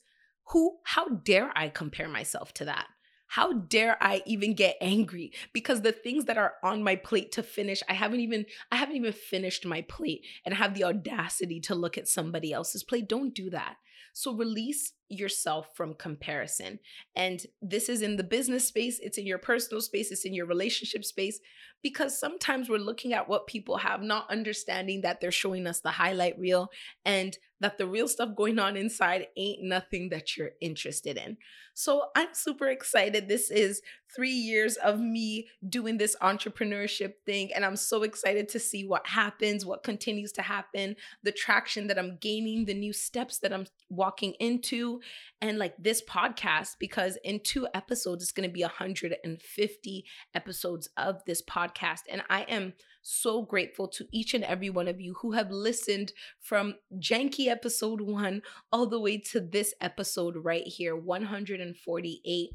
Who 0.52 0.78
how 0.84 1.08
dare 1.08 1.52
I 1.56 1.68
compare 1.68 2.08
myself 2.08 2.52
to 2.54 2.64
that? 2.66 2.86
how 3.28 3.52
dare 3.52 3.96
i 4.00 4.22
even 4.26 4.54
get 4.54 4.76
angry 4.80 5.32
because 5.52 5.82
the 5.82 5.92
things 5.92 6.26
that 6.26 6.38
are 6.38 6.54
on 6.62 6.82
my 6.82 6.96
plate 6.96 7.32
to 7.32 7.42
finish 7.42 7.82
i 7.88 7.92
haven't 7.92 8.20
even 8.20 8.46
i 8.70 8.76
haven't 8.76 8.96
even 8.96 9.12
finished 9.12 9.66
my 9.66 9.82
plate 9.82 10.24
and 10.44 10.54
have 10.54 10.74
the 10.74 10.84
audacity 10.84 11.60
to 11.60 11.74
look 11.74 11.98
at 11.98 12.08
somebody 12.08 12.52
else's 12.52 12.84
plate 12.84 13.08
don't 13.08 13.34
do 13.34 13.50
that 13.50 13.76
so 14.12 14.34
release 14.34 14.92
yourself 15.08 15.68
from 15.74 15.94
comparison 15.94 16.78
and 17.14 17.46
this 17.62 17.88
is 17.88 18.02
in 18.02 18.16
the 18.16 18.24
business 18.24 18.66
space 18.66 18.98
it's 19.00 19.18
in 19.18 19.26
your 19.26 19.38
personal 19.38 19.80
space 19.80 20.10
it's 20.10 20.24
in 20.24 20.34
your 20.34 20.46
relationship 20.46 21.04
space 21.04 21.40
because 21.82 22.18
sometimes 22.18 22.68
we're 22.68 22.78
looking 22.78 23.12
at 23.12 23.28
what 23.28 23.46
people 23.46 23.76
have 23.76 24.02
not 24.02 24.30
understanding 24.30 25.02
that 25.02 25.20
they're 25.20 25.30
showing 25.30 25.66
us 25.66 25.80
the 25.80 25.90
highlight 25.90 26.38
reel 26.38 26.68
and 27.04 27.38
that 27.60 27.78
the 27.78 27.86
real 27.86 28.08
stuff 28.08 28.34
going 28.36 28.58
on 28.58 28.76
inside 28.76 29.28
ain't 29.36 29.62
nothing 29.62 30.08
that 30.08 30.36
you're 30.36 30.50
interested 30.60 31.16
in 31.16 31.36
so 31.76 32.04
I'm 32.16 32.32
super 32.32 32.68
excited. 32.68 33.28
This 33.28 33.50
is 33.50 33.82
three 34.14 34.30
years 34.30 34.76
of 34.76 35.00
me 35.00 35.48
doing 35.68 35.98
this 35.98 36.16
entrepreneurship 36.22 37.14
thing. 37.24 37.52
And 37.54 37.64
I'm 37.64 37.76
so 37.76 38.02
excited 38.02 38.48
to 38.50 38.58
see 38.58 38.84
what 38.86 39.06
happens, 39.06 39.66
what 39.66 39.82
continues 39.82 40.32
to 40.32 40.42
happen, 40.42 40.96
the 41.22 41.32
traction 41.32 41.86
that 41.88 41.98
I'm 41.98 42.18
gaining, 42.20 42.64
the 42.64 42.74
new 42.74 42.92
steps 42.92 43.38
that 43.38 43.52
I'm 43.52 43.66
walking 43.88 44.34
into, 44.40 45.00
and 45.40 45.58
like 45.58 45.74
this 45.78 46.02
podcast, 46.02 46.76
because 46.78 47.18
in 47.24 47.40
two 47.40 47.66
episodes, 47.74 48.22
it's 48.22 48.32
going 48.32 48.48
to 48.48 48.52
be 48.52 48.62
150 48.62 50.04
episodes 50.34 50.88
of 50.96 51.22
this 51.26 51.42
podcast. 51.42 52.00
And 52.10 52.22
I 52.30 52.42
am 52.42 52.74
so 53.02 53.42
grateful 53.42 53.86
to 53.86 54.04
each 54.12 54.34
and 54.34 54.42
every 54.42 54.68
one 54.68 54.88
of 54.88 55.00
you 55.00 55.14
who 55.20 55.32
have 55.32 55.50
listened 55.50 56.12
from 56.40 56.74
janky 56.98 57.46
episode 57.46 58.00
one 58.00 58.42
all 58.72 58.86
the 58.86 58.98
way 58.98 59.16
to 59.16 59.40
this 59.40 59.74
episode 59.80 60.34
right 60.42 60.66
here, 60.66 60.96
148 60.96 62.50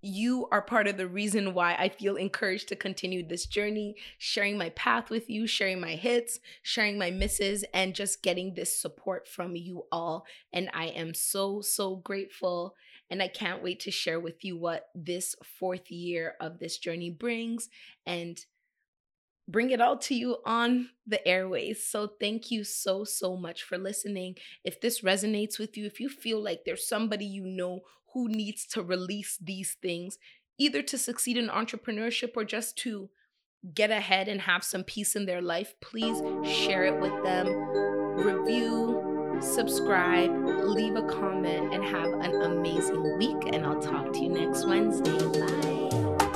you 0.00 0.46
are 0.52 0.62
part 0.62 0.86
of 0.86 0.96
the 0.96 1.08
reason 1.08 1.54
why 1.54 1.74
I 1.74 1.88
feel 1.88 2.16
encouraged 2.16 2.68
to 2.68 2.76
continue 2.76 3.26
this 3.26 3.46
journey, 3.46 3.96
sharing 4.18 4.56
my 4.56 4.70
path 4.70 5.10
with 5.10 5.28
you, 5.28 5.46
sharing 5.46 5.80
my 5.80 5.92
hits, 5.92 6.38
sharing 6.62 6.98
my 6.98 7.10
misses, 7.10 7.64
and 7.74 7.94
just 7.94 8.22
getting 8.22 8.54
this 8.54 8.80
support 8.80 9.26
from 9.26 9.56
you 9.56 9.84
all. 9.90 10.24
And 10.52 10.70
I 10.72 10.86
am 10.86 11.14
so, 11.14 11.60
so 11.60 11.96
grateful. 11.96 12.74
And 13.10 13.22
I 13.22 13.28
can't 13.28 13.62
wait 13.62 13.80
to 13.80 13.90
share 13.90 14.20
with 14.20 14.44
you 14.44 14.56
what 14.56 14.90
this 14.94 15.34
fourth 15.58 15.90
year 15.90 16.34
of 16.40 16.58
this 16.58 16.78
journey 16.78 17.10
brings. 17.10 17.68
And 18.06 18.38
bring 19.48 19.70
it 19.70 19.80
all 19.80 19.96
to 19.96 20.14
you 20.14 20.36
on 20.44 20.90
the 21.06 21.26
airways. 21.26 21.84
So 21.84 22.10
thank 22.20 22.50
you 22.50 22.64
so, 22.64 23.04
so 23.04 23.36
much 23.36 23.62
for 23.62 23.78
listening. 23.78 24.36
If 24.62 24.80
this 24.80 25.00
resonates 25.00 25.58
with 25.58 25.76
you, 25.76 25.86
if 25.86 25.98
you 25.98 26.08
feel 26.08 26.42
like 26.42 26.60
there's 26.64 26.86
somebody 26.86 27.24
you 27.24 27.46
know 27.46 27.80
who 28.12 28.28
needs 28.28 28.66
to 28.68 28.82
release 28.82 29.38
these 29.40 29.76
things, 29.80 30.18
either 30.58 30.82
to 30.82 30.98
succeed 30.98 31.36
in 31.36 31.48
entrepreneurship 31.48 32.30
or 32.36 32.44
just 32.44 32.76
to 32.78 33.08
get 33.74 33.90
ahead 33.90 34.28
and 34.28 34.42
have 34.42 34.62
some 34.62 34.84
peace 34.84 35.16
in 35.16 35.26
their 35.26 35.42
life, 35.42 35.74
please 35.80 36.20
share 36.46 36.84
it 36.84 37.00
with 37.00 37.24
them. 37.24 37.48
Review, 38.16 39.38
subscribe, 39.40 40.30
leave 40.64 40.96
a 40.96 41.02
comment, 41.02 41.72
and 41.72 41.84
have 41.84 42.12
an 42.12 42.42
amazing 42.42 43.16
week. 43.18 43.54
And 43.54 43.64
I'll 43.64 43.80
talk 43.80 44.12
to 44.12 44.18
you 44.20 44.28
next 44.28 44.66
Wednesday. 44.66 45.18
Bye. 45.40 46.27